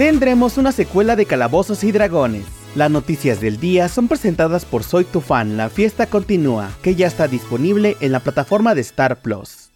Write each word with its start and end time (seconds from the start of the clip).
tendremos 0.00 0.56
una 0.56 0.72
secuela 0.72 1.14
de 1.14 1.26
Calabozos 1.26 1.84
y 1.84 1.92
Dragones. 1.92 2.46
Las 2.74 2.90
noticias 2.90 3.38
del 3.38 3.60
día 3.60 3.86
son 3.90 4.08
presentadas 4.08 4.64
por 4.64 4.82
Soy 4.82 5.04
tu 5.04 5.20
fan, 5.20 5.58
la 5.58 5.68
fiesta 5.68 6.06
continúa, 6.06 6.70
que 6.80 6.94
ya 6.94 7.06
está 7.06 7.28
disponible 7.28 7.98
en 8.00 8.12
la 8.12 8.20
plataforma 8.20 8.74
de 8.74 8.80
Star 8.80 9.20
Plus. 9.20 9.69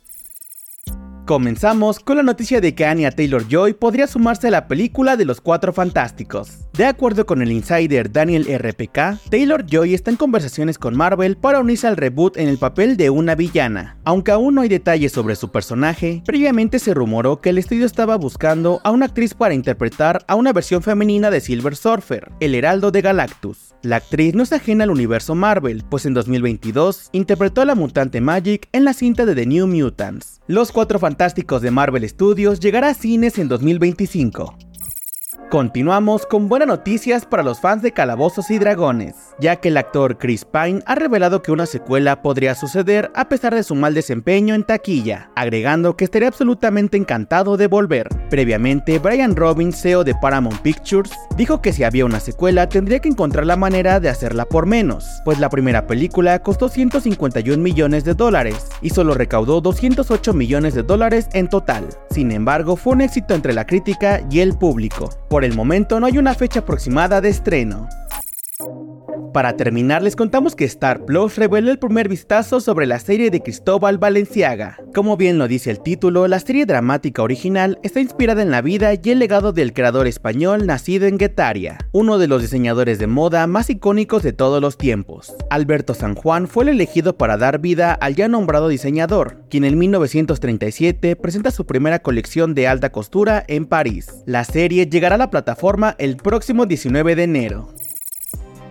Comenzamos 1.27 2.01
con 2.01 2.19
la 2.19 2.23
noticia 2.23 2.61
de 2.61 2.75
que 2.75 2.85
Anya 2.85 3.11
Taylor 3.11 3.49
Joy 3.49 3.73
podría 3.73 4.07
sumarse 4.07 4.49
a 4.49 4.51
la 4.51 4.69
película 4.69 5.17
de 5.17 5.25
los 5.25 5.40
Cuatro 5.40 5.72
Fantásticos. 5.72 6.58
De 6.75 6.85
acuerdo 6.85 7.25
con 7.25 7.40
el 7.40 7.51
insider 7.51 8.13
Daniel 8.13 8.47
RPK, 8.47 9.31
Taylor 9.31 9.65
Joy 9.65 9.95
está 9.95 10.11
en 10.11 10.19
conversaciones 10.19 10.76
con 10.76 10.95
Marvel 10.95 11.39
para 11.39 11.61
unirse 11.61 11.87
al 11.87 11.97
reboot 11.97 12.37
en 12.37 12.49
el 12.49 12.58
papel 12.58 12.99
de 12.99 13.08
una 13.08 13.37
villana. 13.37 13.97
Aunque 14.04 14.33
aún 14.33 14.54
no 14.54 14.61
hay 14.61 14.69
detalles 14.69 15.13
sobre 15.13 15.35
su 15.35 15.51
personaje, 15.51 16.23
previamente 16.27 16.79
se 16.79 16.93
rumoró 16.93 17.41
que 17.41 17.51
el 17.51 17.59
estudio 17.59 17.87
estaba 17.87 18.16
buscando 18.16 18.83
a 18.84 18.91
una 18.91 19.06
actriz 19.06 19.33
para 19.33 19.55
interpretar 19.55 20.27
a 20.29 20.34
una 20.34 20.53
versión 20.53 20.83
femenina 20.83 21.31
de 21.31 21.41
Silver 21.41 21.75
Surfer, 21.75 22.33
el 22.41 22.55
Heraldo 22.55 22.91
de 22.91 23.01
Galactus. 23.01 23.75
La 23.81 23.97
actriz 23.97 24.34
no 24.34 24.43
es 24.43 24.53
ajena 24.53 24.84
al 24.84 24.91
universo 24.91 25.34
Marvel, 25.34 25.84
pues 25.89 26.05
en 26.05 26.12
2022 26.12 27.11
interpretó 27.12 27.62
a 27.62 27.67
la 27.67 27.75
mutante 27.75 28.20
Magic 28.20 28.69
en 28.73 28.84
la 28.84 28.93
cinta 28.93 29.25
de 29.25 29.34
The 29.34 29.47
New 29.47 29.67
Mutants. 29.67 30.41
Los 30.47 30.73
Cuatro 30.73 30.98
Fantásticos 30.98 31.14
de 31.17 31.71
Marvel 31.71 32.09
Studios 32.09 32.59
llegará 32.61 32.89
a 32.89 32.95
cines 32.95 33.39
en 33.39 33.49
2025. 33.49 34.57
Continuamos 35.51 36.27
con 36.27 36.49
buenas 36.49 36.67
noticias 36.67 37.25
para 37.25 37.43
los 37.43 37.61
fans 37.61 37.83
de 37.83 37.93
Calabozos 37.93 38.51
y 38.51 38.59
Dragones, 38.59 39.15
ya 39.38 39.56
que 39.56 39.69
el 39.69 39.77
actor 39.77 40.19
Chris 40.19 40.45
Pine 40.45 40.80
ha 40.87 40.95
revelado 40.95 41.42
que 41.42 41.52
una 41.52 41.66
secuela 41.66 42.23
podría 42.23 42.55
suceder 42.55 43.11
a 43.15 43.29
pesar 43.29 43.55
de 43.55 43.62
su 43.62 43.75
mal 43.75 43.95
desempeño 43.95 44.55
en 44.55 44.65
taquilla, 44.65 45.30
agregando 45.34 45.97
que 45.97 46.05
estaría 46.05 46.29
absolutamente 46.29 46.97
encantado 46.97 47.56
de 47.56 47.66
volver. 47.66 48.09
Previamente, 48.30 48.98
Brian 48.98 49.37
Robbins, 49.37 49.80
CEO 49.80 50.05
de 50.05 50.15
Paramount 50.15 50.61
Pictures, 50.61 51.12
dijo 51.37 51.61
que 51.61 51.73
si 51.73 51.84
había 51.84 52.05
una 52.05 52.20
secuela 52.20 52.69
tendría 52.69 53.00
que 53.00 53.09
encontrar 53.09 53.47
la 53.47 53.56
manera 53.56 54.00
de 54.00 54.09
hacerla 54.09 54.44
por 54.44 54.67
menos, 54.67 55.06
pues 55.25 55.39
la 55.39 55.48
primera 55.48 55.87
película 55.87 56.39
costó 56.41 56.69
151 56.69 57.62
millones 57.62 58.05
de 58.05 58.14
dólares 58.14 58.69
y 58.83 58.91
solo 58.91 59.14
recaudó 59.14 59.61
208 59.61 60.33
millones 60.33 60.75
de 60.75 60.83
dólares 60.83 61.28
en 61.33 61.48
total. 61.48 61.89
Sin 62.11 62.31
embargo, 62.31 62.77
fue 62.77 62.94
un 62.94 63.00
éxito 63.00 63.34
entre 63.34 63.53
la 63.53 63.66
crítica 63.66 64.22
y 64.31 64.41
el 64.41 64.56
público. 64.56 65.11
Por 65.28 65.44
el 65.44 65.55
momento 65.55 66.00
no 66.00 66.06
hay 66.06 66.19
una 66.19 66.34
fecha 66.34 66.61
aproximada 66.61 67.20
de 67.20 67.28
estreno. 67.31 67.89
Para 69.35 69.57
terminar, 69.57 70.01
les 70.01 70.15
contamos 70.15 70.55
que 70.55 70.65
Star 70.65 71.05
Plus 71.07 71.35
reveló 71.35 71.73
el 71.73 71.81
primer 71.81 72.09
vistazo 72.09 72.61
sobre 72.61 72.87
la 72.87 73.01
serie 73.01 73.33
de 73.33 73.43
Cristóbal 73.43 73.99
Valenciaga. 73.99 74.79
Como 74.95 75.17
bien 75.17 75.39
lo 75.39 75.49
dice 75.49 75.73
el 75.73 75.81
título, 75.81 76.29
la 76.29 76.39
serie 76.39 76.67
dramática 76.67 77.21
original 77.21 77.81
está 77.83 77.99
inspirada 77.99 78.43
en 78.43 78.53
la 78.53 78.62
vida 78.62 78.93
y 78.95 79.11
el 79.11 79.19
legado 79.19 79.53
del 79.53 79.73
creador 79.73 80.07
español 80.07 80.69
nacido 80.69 81.09
en 81.09 81.19
Guetaria, 81.19 81.79
uno 81.91 82.19
de 82.19 82.29
los 82.29 82.43
diseñadores 82.43 83.01
de 83.01 83.09
moda 83.09 83.45
más 83.49 83.71
icónicos 83.71 84.23
de 84.23 84.33
todos 84.33 84.62
los 84.62 84.79
tiempos. 84.79 85.35
Alberto 85.51 85.95
San 85.95 86.15
Juan 86.15 86.47
fue 86.47 86.62
el 86.62 86.69
elegido 86.69 87.17
para 87.17 87.37
dar 87.37 87.59
vida 87.59 87.93
al 87.93 88.15
ya 88.15 88.29
nombrado 88.29 88.69
diseñador, 88.69 89.43
quien 89.51 89.65
en 89.65 89.77
1937 89.77 91.17
presenta 91.17 91.51
su 91.51 91.67
primera 91.67 91.99
colección 91.99 92.55
de 92.55 92.69
alta 92.69 92.93
costura 92.93 93.43
en 93.49 93.67
París. 93.67 94.15
La 94.27 94.45
serie 94.45 94.87
llegará 94.87 95.17
a 95.17 95.19
la 95.19 95.31
plataforma 95.31 95.97
el 95.99 96.19
próximo 96.19 96.67
19 96.67 97.17
de 97.17 97.23
enero. 97.25 97.75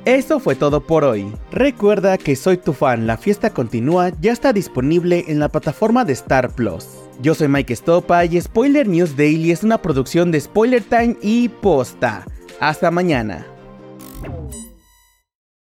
Eso 0.06 0.42
fue 0.42 0.56
todo 0.56 0.82
por 0.82 1.06
hoy. 1.06 1.32
Recuerda 1.52 2.18
que 2.18 2.36
Soy 2.36 2.58
tu 2.58 2.74
fan, 2.74 3.08
la 3.08 3.16
fiesta 3.16 3.52
continúa, 3.52 4.12
ya 4.20 4.34
está 4.34 4.52
disponible 4.52 5.24
en 5.30 5.40
la 5.40 5.48
plataforma 5.48 6.04
de 6.04 6.12
Star 6.12 6.54
Plus. 6.54 6.86
Yo 7.22 7.34
soy 7.34 7.48
Mike 7.48 7.74
Stopa 7.74 8.26
y 8.26 8.42
Spoiler 8.42 8.86
News 8.86 9.16
Daily 9.16 9.52
es 9.52 9.64
una 9.64 9.82
producción 9.82 10.30
de 10.30 10.42
Spoiler 10.42 10.84
Time 10.84 11.16
y 11.22 11.48
Posta. 11.48 12.26
Hasta 12.60 12.92
mañana. 12.92 13.46